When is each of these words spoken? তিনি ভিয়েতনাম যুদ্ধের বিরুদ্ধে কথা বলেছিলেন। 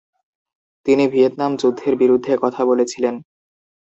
তিনি 0.85 1.03
ভিয়েতনাম 1.07 1.51
যুদ্ধের 1.55 1.93
বিরুদ্ধে 1.95 2.33
কথা 2.41 2.61
বলেছিলেন। 2.65 3.15